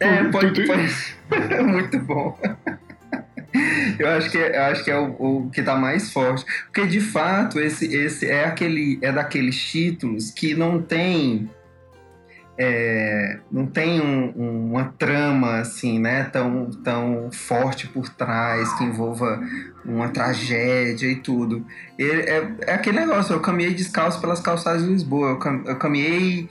[0.00, 0.90] É, pode, pode.
[1.64, 2.36] Muito bom.
[3.98, 6.44] Eu acho que, é, eu acho que é o, o que está mais forte.
[6.66, 11.48] Porque, de fato, esse, esse é, aquele, é daqueles títulos que não tem
[12.62, 18.84] é, não tem um, um, uma trama assim, né, tão, tão forte por trás que
[18.84, 19.40] envolva
[19.82, 21.64] uma tragédia e tudo.
[21.98, 26.50] é, é, aquele negócio, eu caminhei descalço pelas calçadas de Lisboa, eu, cam, eu caminhei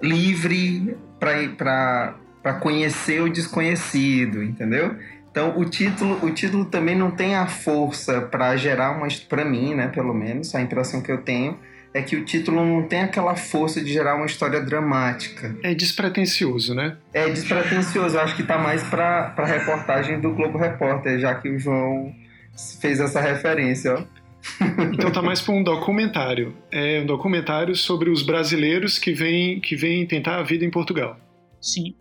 [0.00, 2.14] livre para
[2.58, 4.96] conhecer o desconhecido, entendeu?
[5.30, 9.74] Então o título, o título também não tem a força para gerar uma para mim,
[9.74, 11.58] né, pelo menos a impressão que eu tenho
[11.92, 15.56] é que o título não tem aquela força de gerar uma história dramática.
[15.62, 16.96] É despretensioso, né?
[17.12, 18.16] É despretensioso.
[18.16, 22.14] Eu acho que tá mais pra, pra reportagem do Globo Repórter, já que o João
[22.80, 24.20] fez essa referência, ó.
[24.94, 26.56] Então tá mais para um documentário.
[26.70, 31.18] É um documentário sobre os brasileiros que vêm que vêm tentar a vida em Portugal.
[31.60, 31.94] Sim.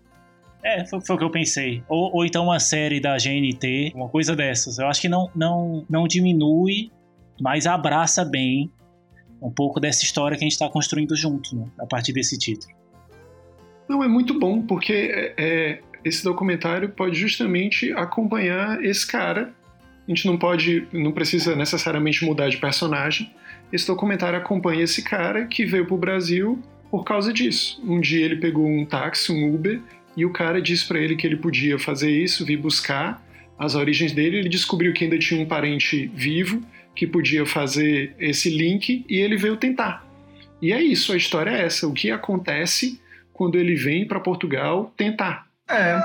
[0.63, 1.83] É, foi, foi o que eu pensei.
[1.89, 4.77] Ou, ou então uma série da GNT, uma coisa dessas.
[4.77, 6.91] Eu acho que não, não, não diminui,
[7.41, 8.71] mas abraça bem
[9.41, 12.73] um pouco dessa história que a gente está construindo junto, né, a partir desse título.
[13.87, 19.53] Não, é muito bom, porque é, é, esse documentário pode justamente acompanhar esse cara.
[20.07, 23.33] A gente não pode, não precisa necessariamente mudar de personagem.
[23.71, 27.81] Esse documentário acompanha esse cara que veio para o Brasil por causa disso.
[27.83, 29.81] Um dia ele pegou um táxi, um Uber,
[30.15, 33.23] e o cara disse para ele que ele podia fazer isso, vir buscar
[33.57, 34.37] as origens dele.
[34.37, 36.61] Ele descobriu que ainda tinha um parente vivo
[36.99, 40.05] que podia fazer esse link e ele veio tentar.
[40.61, 41.87] E é isso, a história é essa.
[41.87, 42.99] O que acontece
[43.31, 45.47] quando ele vem para Portugal tentar?
[45.69, 45.97] É.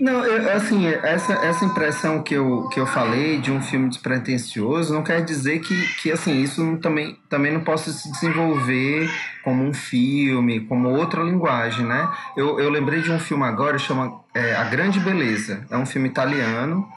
[0.00, 4.94] Não, eu, assim, essa, essa impressão que eu, que eu falei de um filme despretensioso
[4.94, 9.08] não quer dizer que, que assim, isso não, também, também não possa se desenvolver
[9.44, 12.10] como um filme, como outra linguagem, né?
[12.34, 15.66] Eu, eu lembrei de um filme agora, chama é, A Grande Beleza.
[15.70, 16.88] É um filme italiano,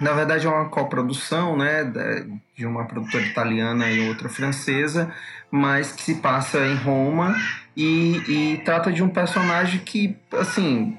[0.00, 1.84] na verdade é uma coprodução, né,
[2.56, 5.12] de uma produtora italiana e outra francesa,
[5.50, 7.34] mas que se passa em Roma
[7.76, 10.96] e, e trata de um personagem que, assim,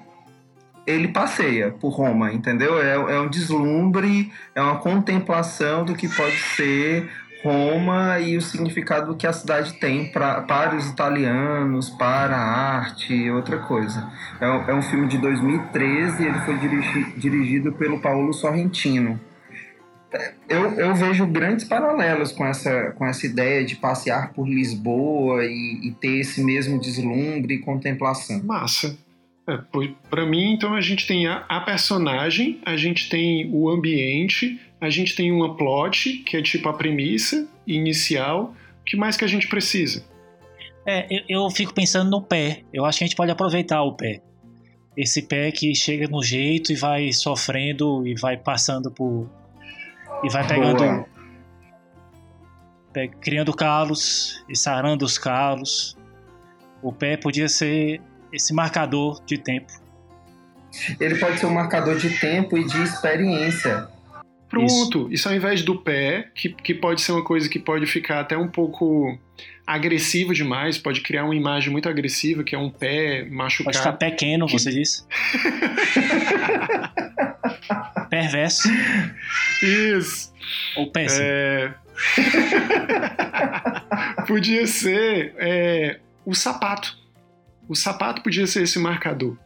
[0.86, 2.82] ele passeia por Roma, entendeu?
[2.82, 7.10] É, é um deslumbre, é uma contemplação do que pode ser
[7.44, 13.14] Roma e o significado que a cidade tem pra, para os italianos, para a arte
[13.14, 14.12] e outra coisa.
[14.42, 19.20] É, é um filme de 2013 e ele foi dirigi, dirigido pelo Paulo Sorrentino.
[20.50, 25.82] Eu, eu, vejo grandes paralelos com essa, com essa ideia de passear por Lisboa e,
[25.84, 28.42] e ter esse mesmo deslumbre e contemplação.
[28.44, 28.98] Massa.
[29.48, 29.60] É,
[30.10, 34.90] para mim, então, a gente tem a, a, personagem, a gente tem o ambiente, a
[34.90, 38.54] gente tem uma plot, que é tipo a premissa inicial.
[38.82, 40.04] O que mais que a gente precisa?
[40.86, 42.64] É, eu, eu fico pensando no pé.
[42.74, 44.22] Eu acho que a gente pode aproveitar o pé.
[44.96, 49.30] Esse pé que chega no jeito e vai sofrendo e vai passando por
[50.24, 51.06] e vai pegando.
[53.22, 55.98] criando calos e sarando os calos.
[56.82, 59.72] O pé podia ser esse marcador de tempo.
[61.00, 63.88] Ele pode ser um marcador de tempo e de experiência.
[64.50, 67.86] Pronto, isso, isso ao invés do pé, que, que pode ser uma coisa que pode
[67.86, 69.16] ficar até um pouco
[69.66, 73.66] agressivo demais, pode criar uma imagem muito agressiva, que é um pé machucado.
[73.66, 74.54] Pode ficar pequeno, que...
[74.54, 75.06] você disse.
[78.10, 78.68] Perverso.
[79.62, 80.34] Isso.
[80.76, 81.24] Ou péssimo.
[81.24, 81.76] É...
[84.28, 86.98] podia ser é, o sapato.
[87.68, 89.38] O sapato podia ser esse marcador.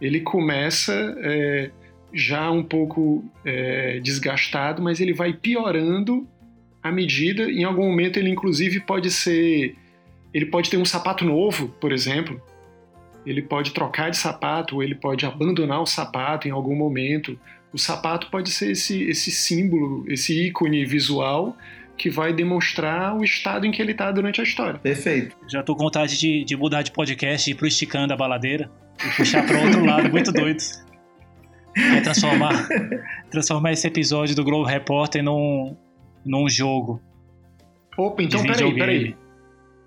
[0.00, 1.72] Ele começa é,
[2.12, 6.26] já um pouco é, desgastado, mas ele vai piorando
[6.82, 7.50] à medida.
[7.50, 9.76] Em algum momento ele inclusive pode ser,
[10.32, 12.40] ele pode ter um sapato novo, por exemplo.
[13.24, 17.38] Ele pode trocar de sapato, ele pode abandonar o sapato em algum momento.
[17.72, 21.56] O sapato pode ser esse, esse símbolo, esse ícone visual
[21.96, 24.78] que vai demonstrar o estado em que ele está durante a história.
[24.80, 25.36] Perfeito.
[25.46, 28.70] Já tô com vontade de, de mudar de podcast e ir pro Esticando a Baladeira
[28.98, 30.62] e puxar para outro lado, muito doido.
[31.76, 32.68] É transformar,
[33.30, 35.76] transformar esse episódio do Globo Repórter num,
[36.24, 37.00] num jogo.
[37.96, 39.16] Opa, então peraí, peraí.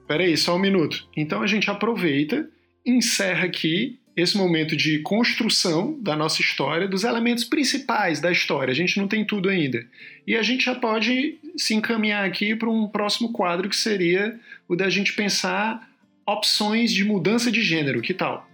[0.08, 1.08] Peraí, só um minuto.
[1.15, 2.48] Então a gente aproveita,
[2.86, 8.71] encerra aqui esse momento de construção da nossa história, dos elementos principais da história.
[8.71, 9.86] A gente não tem tudo ainda.
[10.26, 14.76] E a gente já pode se encaminhar aqui para um próximo quadro que seria o
[14.76, 15.89] da gente pensar
[16.26, 18.02] opções de mudança de gênero.
[18.02, 18.48] Que tal?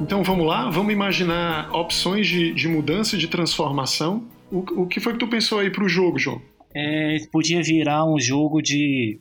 [0.00, 4.28] Então vamos lá, vamos imaginar opções de, de mudança, de transformação.
[4.50, 6.40] O, o que foi que tu pensou aí para o jogo, João?
[6.74, 9.20] É, podia virar um jogo de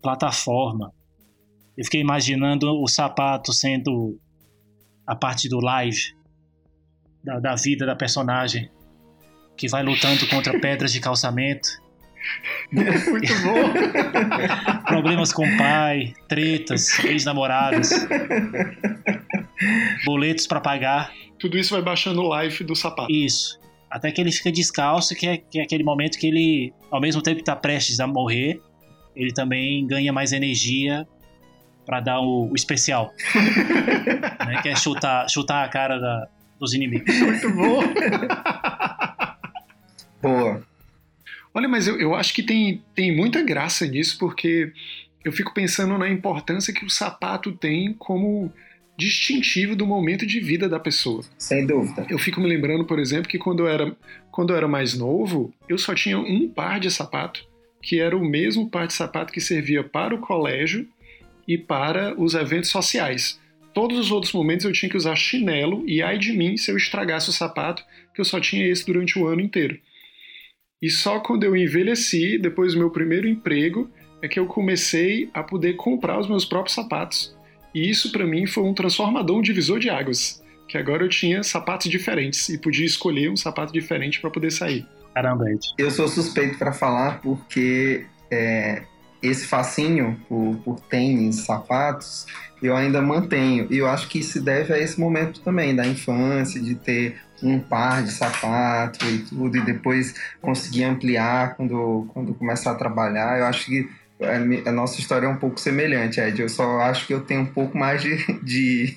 [0.00, 0.92] plataforma.
[1.76, 4.18] Eu fiquei imaginando o sapato sendo
[5.06, 6.16] a parte do live
[7.22, 8.70] da, da vida da personagem
[9.56, 11.68] que vai lutando contra pedras de calçamento.
[12.72, 13.72] Muito bom.
[14.86, 17.90] Problemas com o pai, tretas, ex-namoradas
[20.04, 21.12] boletos para pagar.
[21.38, 23.10] Tudo isso vai baixando o life do sapato.
[23.10, 23.58] Isso.
[23.90, 27.22] Até que ele fica descalço, que é, que é aquele momento que ele, ao mesmo
[27.22, 28.60] tempo que tá prestes a morrer,
[29.16, 31.06] ele também ganha mais energia
[31.86, 33.10] para dar o, o especial.
[34.46, 34.60] né?
[34.62, 36.28] Que é chutar, chutar a cara da,
[36.60, 37.14] dos inimigos.
[37.18, 37.80] Muito bom!
[40.20, 40.67] Boa.
[41.58, 44.70] Olha, mas eu, eu acho que tem, tem muita graça nisso, porque
[45.24, 48.52] eu fico pensando na importância que o sapato tem como
[48.96, 51.24] distintivo do momento de vida da pessoa.
[51.36, 52.06] Sem dúvida.
[52.08, 53.96] Eu fico me lembrando, por exemplo, que quando eu era,
[54.30, 57.44] quando eu era mais novo, eu só tinha um par de sapato,
[57.82, 60.86] que era o mesmo par de sapato que servia para o colégio
[61.48, 63.40] e para os eventos sociais.
[63.74, 66.76] Todos os outros momentos eu tinha que usar chinelo e ai de mim se eu
[66.76, 69.80] estragasse o sapato, que eu só tinha esse durante o ano inteiro.
[70.80, 73.90] E só quando eu envelheci, depois do meu primeiro emprego,
[74.22, 77.36] é que eu comecei a poder comprar os meus próprios sapatos
[77.74, 80.42] e isso para mim foi um transformador, um divisor de águas.
[80.66, 84.86] Que agora eu tinha sapatos diferentes e podia escolher um sapato diferente para poder sair.
[85.14, 85.60] Caramba, Ed.
[85.78, 88.82] Eu sou suspeito para falar porque é,
[89.22, 92.26] esse fascínio por, por tênis, sapatos,
[92.62, 93.66] eu ainda mantenho.
[93.70, 97.58] E eu acho que se deve a esse momento também, da infância, de ter um
[97.60, 103.38] par de sapato e tudo, e depois conseguir ampliar quando, quando começar a trabalhar.
[103.38, 103.88] Eu acho que
[104.66, 106.40] a nossa história é um pouco semelhante, Ed.
[106.42, 108.96] Eu só acho que eu tenho um pouco mais de, de,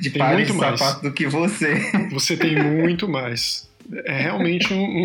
[0.00, 1.74] de pares de sapato do que você.
[2.12, 3.68] Você tem muito mais.
[4.06, 5.04] É realmente um, um,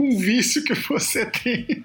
[0.06, 1.84] um vício que você tem.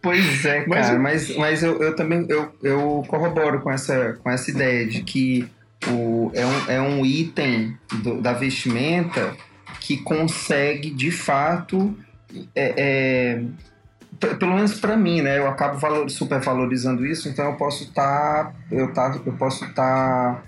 [0.00, 4.18] Pois é, Mas cara, eu- mas, mas eu, eu também eu, eu corroboro com essa,
[4.22, 5.48] com essa ideia de que
[5.86, 9.34] o, é, um, é um item do- da vestimenta
[9.80, 11.96] que consegue, de fato,
[12.54, 15.38] é, é, pelo menos para mim, né?
[15.38, 20.44] Eu acabo valor, supervalorizando isso, então eu posso estar eu, tá, eu posso estar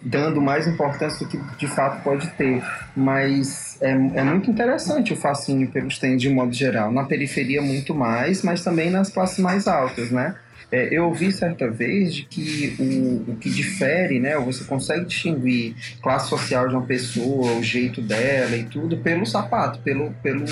[0.00, 2.62] dando mais importância do que de fato pode ter.
[2.96, 6.90] Mas é, é muito interessante o fascínio pelos tênis de modo geral.
[6.90, 10.34] Na periferia, muito mais, mas também nas classes mais altas, né?
[10.72, 14.38] É, eu ouvi certa vez de que o, o que difere, né?
[14.38, 19.80] Você consegue distinguir classe social de uma pessoa, o jeito dela e tudo, pelo sapato,
[19.80, 20.46] pelo, pelo,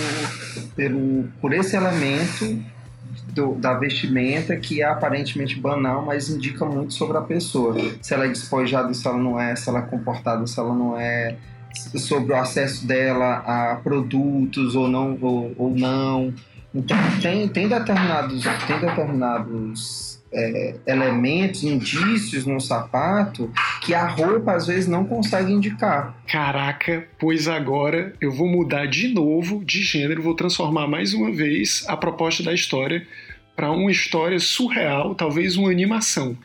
[0.76, 2.62] pelo, por esse elemento
[3.32, 7.74] do- da vestimenta que é aparentemente banal, mas indica muito sobre a pessoa.
[8.02, 10.98] Se ela é despojada, se ela não é, se ela é comportada, se ela não
[11.00, 11.36] é,
[11.96, 15.16] sobre o acesso dela a produtos ou não.
[15.22, 16.34] Ou, ou não.
[16.74, 23.50] Então tem, tem determinados, tem determinados é, elementos, indícios no sapato
[23.82, 26.14] que a roupa às vezes não consegue indicar.
[26.26, 31.84] Caraca, pois agora eu vou mudar de novo de gênero, vou transformar mais uma vez
[31.88, 33.06] a proposta da história
[33.56, 36.36] para uma história surreal, talvez uma animação.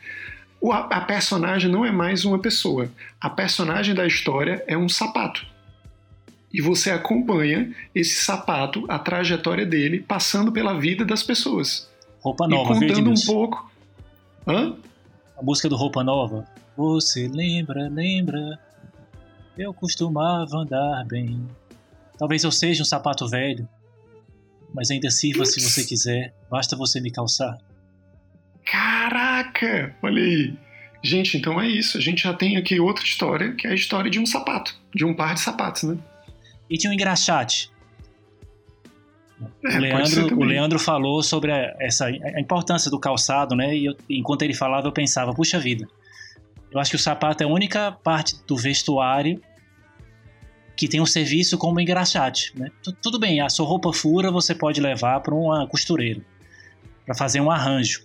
[0.60, 2.90] O- a, a personagem não é mais uma pessoa.
[3.20, 5.46] A personagem da história é um sapato.
[6.52, 11.88] E você acompanha esse sapato, a trajetória dele, passando pela vida das pessoas.
[12.20, 13.70] Roupa e nova, viu, contando um pouco.
[14.46, 14.76] Hã?
[15.36, 16.46] A música do Roupa Nova.
[16.76, 18.58] Você lembra, lembra?
[19.58, 21.44] Eu costumava andar bem.
[22.18, 23.68] Talvez eu seja um sapato velho,
[24.72, 25.72] mas ainda sirva se Putz.
[25.72, 26.34] você quiser.
[26.50, 27.58] Basta você me calçar.
[28.64, 29.94] Caraca!
[30.02, 30.54] Olha aí.
[31.02, 31.98] Gente, então é isso.
[31.98, 35.04] A gente já tem aqui outra história, que é a história de um sapato, de
[35.04, 35.98] um par de sapatos, né?
[36.68, 37.70] E tinha um engraxate.
[39.64, 40.44] É, o, Leandro, o.
[40.44, 43.76] Leandro falou sobre a, essa, a importância do calçado, né?
[43.76, 45.86] E eu- enquanto ele falava, eu pensava, puxa vida,
[46.70, 49.40] eu acho que o sapato é a única parte do vestuário
[50.76, 52.70] que tem um serviço como engraxate, né?
[52.82, 56.20] Tu- Tudo bem, a sua roupa fura você pode levar para uma costureira
[57.04, 58.04] para fazer um arranjo.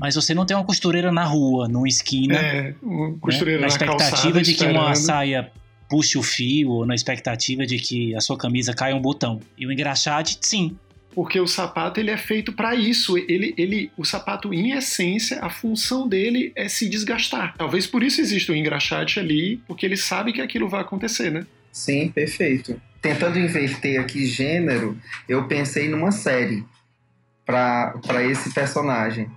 [0.00, 3.14] Mas você não tem uma costureira na rua, numa esquina, É, uma né?
[3.20, 5.50] costureira na na expectativa de que uma saia
[5.88, 9.40] puxe o fio, ou na expectativa de que a sua camisa caia um botão.
[9.56, 10.76] E o engraxate, sim,
[11.14, 13.16] Porque o sapato ele é feito para isso.
[13.18, 17.54] Ele, ele, o sapato, em essência, a função dele é se desgastar.
[17.56, 21.44] Talvez por isso exista o engraxate ali, porque ele sabe que aquilo vai acontecer, né?
[21.72, 22.80] Sim, perfeito.
[23.02, 24.96] Tentando inverter aqui gênero,
[25.28, 26.64] eu pensei numa série
[27.44, 29.28] para esse personagem.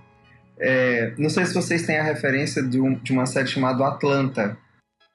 [0.58, 4.56] É, não sei se vocês têm a referência de, um- de uma série chamada Atlanta.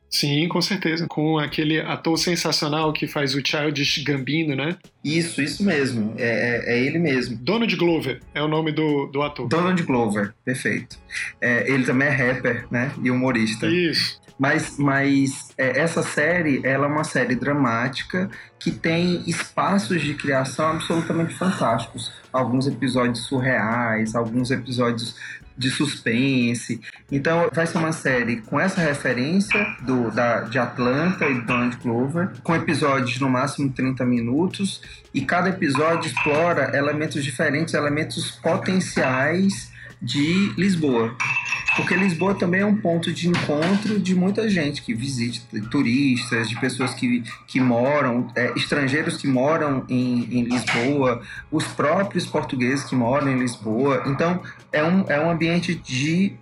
[0.10, 1.06] Sim, com certeza.
[1.08, 4.78] Com aquele ator sensacional que faz o Childish Gambino, né?
[5.04, 6.14] Isso, isso mesmo.
[6.18, 7.38] É, é- é ele mesmo.
[7.38, 9.48] Donald Glover é o nome do, do ator.
[9.48, 10.98] Donald Glover, perfeito.
[11.42, 12.92] É, ele também é rapper, né?
[13.04, 13.68] E humorista.
[13.68, 14.20] Isso.
[14.40, 18.30] Mas, mas é, essa série, ela é uma série dramática
[18.60, 22.12] que tem espaços de criação absolutamente fantásticos.
[22.32, 25.16] Alguns episódios surreais, alguns episódios
[25.58, 26.80] de suspense.
[27.12, 31.78] Então vai ser uma série com essa referência do, da, de Atlanta e do Donald
[31.78, 34.82] Glover, com episódios no máximo 30 minutos,
[35.14, 41.16] e cada episódio explora elementos diferentes, elementos potenciais de Lisboa.
[41.78, 46.60] Porque Lisboa também é um ponto de encontro de muita gente que visita, turistas, de
[46.60, 51.22] pessoas que, que moram, é, estrangeiros que moram em, em Lisboa,
[51.52, 54.02] os próprios portugueses que moram em Lisboa.
[54.08, 54.42] Então,
[54.74, 56.34] é um, é um ambiente de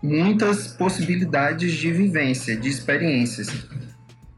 [0.00, 3.48] muitas possibilidades de vivência, de experiências.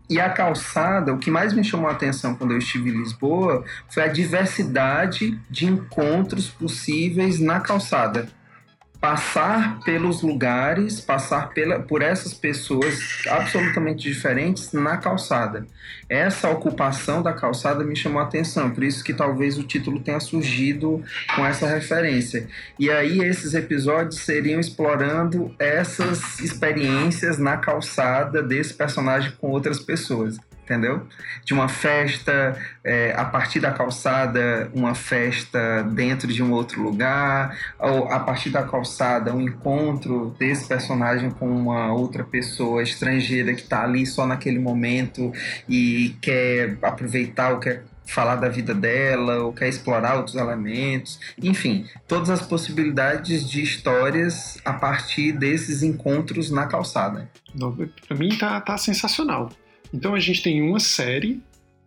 [0.08, 3.66] E a calçada, o que mais me chamou a atenção quando eu estive em Lisboa
[3.90, 8.26] foi a diversidade de encontros possíveis na calçada
[9.00, 15.66] passar pelos lugares, passar pela, por essas pessoas absolutamente diferentes na calçada.
[16.08, 20.18] Essa ocupação da calçada me chamou a atenção, por isso que talvez o título tenha
[20.18, 21.02] surgido
[21.36, 22.48] com essa referência.
[22.78, 30.38] E aí esses episódios seriam explorando essas experiências na calçada desse personagem com outras pessoas.
[30.68, 31.06] Entendeu?
[31.46, 32.54] De uma festa,
[32.84, 38.50] é, a partir da calçada, uma festa dentro de um outro lugar, ou a partir
[38.50, 44.26] da calçada, um encontro desse personagem com uma outra pessoa estrangeira que está ali só
[44.26, 45.32] naquele momento
[45.66, 51.18] e quer aproveitar ou quer falar da vida dela ou quer explorar outros elementos.
[51.42, 57.30] Enfim, todas as possibilidades de histórias a partir desses encontros na calçada.
[58.06, 59.50] Para mim tá, tá sensacional.
[59.92, 61.40] Então a gente tem uma série,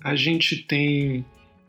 [0.04, 1.24] a gente tem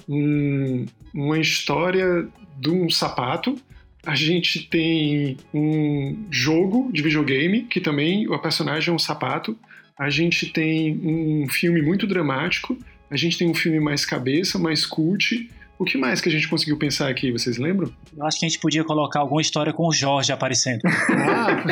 [0.08, 2.26] um, uma história
[2.58, 3.58] de um sapato,
[4.04, 9.56] A gente tem um jogo de videogame, que também o personagem é um sapato.
[9.96, 12.76] A gente tem um filme muito dramático.
[13.08, 15.48] A gente tem um filme mais cabeça, mais cult.
[15.78, 17.92] O que mais que a gente conseguiu pensar aqui, vocês lembram?
[18.16, 20.80] Eu acho que a gente podia colocar alguma história com o Jorge aparecendo.
[20.84, 21.62] Ah,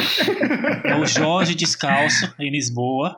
[0.85, 3.17] É o Jorge descalço em Lisboa.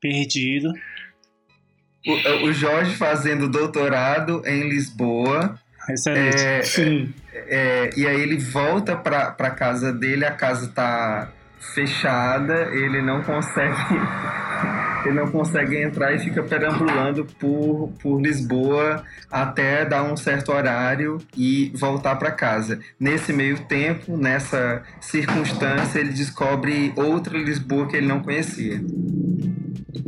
[0.00, 0.72] Perdido.
[2.06, 5.58] O, o Jorge fazendo doutorado em Lisboa.
[5.88, 6.42] Excelente.
[6.42, 7.14] É, sim.
[7.32, 11.30] é, e aí ele volta pra, pra casa dele, a casa tá
[11.74, 13.76] fechada, ele não consegue.
[15.04, 21.18] Ele não consegue entrar e fica perambulando por, por Lisboa até dar um certo horário
[21.34, 22.80] e voltar para casa.
[22.98, 28.78] Nesse meio tempo, nessa circunstância, ele descobre outra Lisboa que ele não conhecia.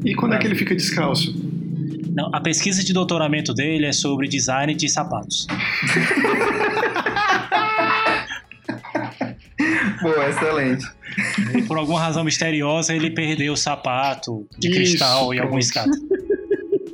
[0.04, 1.34] E quando é que ele fica descalço?
[2.14, 5.46] Não, a pesquisa de doutoramento dele é sobre design de sapatos.
[10.02, 10.84] Boa, excelente.
[11.56, 15.90] E por alguma razão misteriosa, ele perdeu o sapato de Isso, cristal em algum escada.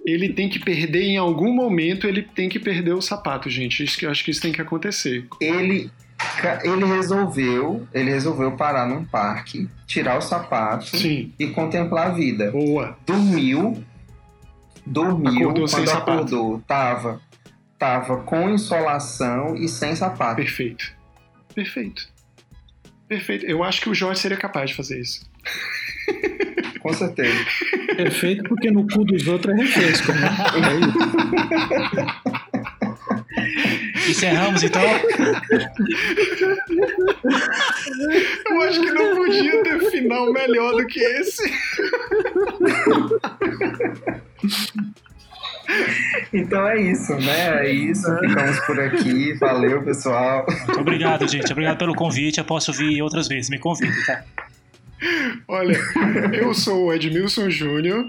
[0.04, 3.84] Ele tem que perder em algum momento, ele tem que perder o sapato, gente.
[3.84, 5.26] Isso que eu acho que isso tem que acontecer.
[5.38, 5.90] Ele,
[6.64, 12.50] ele resolveu, ele resolveu parar num parque, tirar o sapato Sim, e contemplar a vida.
[12.50, 12.96] boa.
[13.06, 13.82] dormiu,
[14.86, 16.10] dormiu, Acordou sem quando sapato.
[16.10, 17.20] acordou, tava,
[17.78, 20.36] tava com insolação e sem sapato.
[20.36, 20.92] Perfeito.
[21.54, 22.08] Perfeito.
[23.08, 23.46] Perfeito.
[23.46, 25.26] Eu acho que o Jorge seria capaz de fazer isso.
[26.80, 27.36] Com certeza.
[27.96, 30.28] Perfeito, porque no cu dos outros é refresco, né?
[33.38, 33.87] É isso.
[34.06, 34.82] Encerramos então.
[38.46, 41.42] Eu acho que não podia ter final melhor do que esse.
[46.32, 47.66] Então é isso, né?
[47.66, 48.06] É isso.
[48.20, 49.34] Ficamos por aqui.
[49.34, 50.46] Valeu, pessoal.
[50.66, 51.52] Muito obrigado, gente.
[51.52, 52.38] Obrigado pelo convite.
[52.38, 53.50] Eu posso vir outras vezes.
[53.50, 54.24] Me convide, tá?
[55.46, 55.78] Olha,
[56.32, 58.06] eu sou o Edmilson Júnior.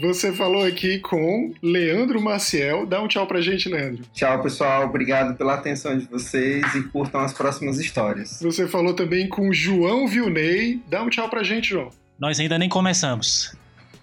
[0.00, 2.86] Você falou aqui com Leandro Maciel.
[2.86, 4.04] Dá um tchau pra gente, Leandro.
[4.12, 4.86] Tchau, pessoal.
[4.86, 8.38] Obrigado pela atenção de vocês e curtam as próximas histórias.
[8.40, 10.80] Você falou também com João Vilney.
[10.88, 11.90] Dá um tchau pra gente, João.
[12.18, 13.56] Nós ainda nem começamos.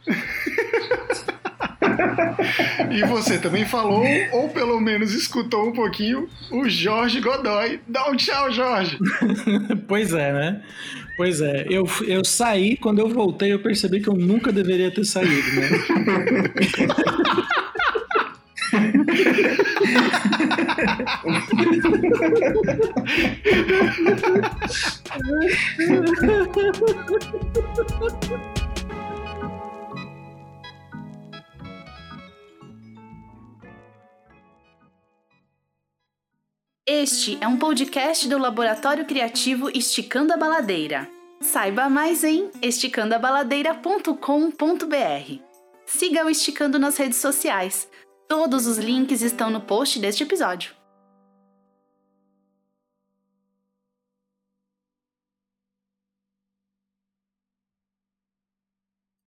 [2.91, 7.79] E você também falou, ou pelo menos escutou um pouquinho, o Jorge Godoy.
[7.87, 8.97] Dá um tchau, Jorge.
[9.87, 10.61] Pois é, né?
[11.17, 11.65] Pois é.
[11.69, 15.69] Eu, eu saí, quando eu voltei, eu percebi que eu nunca deveria ter saído, né?
[36.87, 41.09] Este é um podcast do Laboratório Criativo Esticando a Baladeira.
[41.41, 45.39] Saiba mais em esticandoabaladeira.com.br.
[45.87, 47.89] Siga o Esticando nas redes sociais.
[48.29, 50.74] Todos os links estão no post deste episódio.